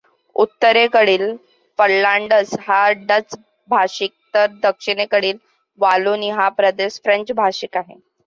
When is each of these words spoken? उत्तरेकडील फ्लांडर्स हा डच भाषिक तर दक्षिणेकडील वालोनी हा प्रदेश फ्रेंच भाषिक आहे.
उत्तरेकडील 0.35 1.25
फ्लांडर्स 1.79 2.53
हा 2.61 2.79
डच 3.01 3.35
भाषिक 3.69 4.11
तर 4.33 4.45
दक्षिणेकडील 4.63 5.37
वालोनी 5.79 6.29
हा 6.31 6.49
प्रदेश 6.51 6.99
फ्रेंच 7.03 7.31
भाषिक 7.33 7.77
आहे. 7.77 7.95